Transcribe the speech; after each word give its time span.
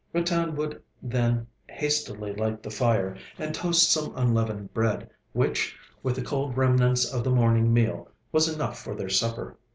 Ratan 0.13 0.55
would 0.55 0.81
then 1.03 1.45
hastily 1.69 2.33
light 2.33 2.63
the 2.63 2.71
fire, 2.71 3.17
and 3.37 3.53
toast 3.53 3.91
some 3.91 4.11
unleavened 4.15 4.73
bread, 4.73 5.11
which, 5.31 5.77
with 6.01 6.15
the 6.15 6.23
cold 6.23 6.57
remnants 6.57 7.05
of 7.13 7.23
the 7.23 7.29
morning 7.29 7.71
meal, 7.71 8.09
was 8.31 8.47
enough 8.49 8.79
for 8.83 8.95
their 8.95 9.09
supper. 9.09 9.57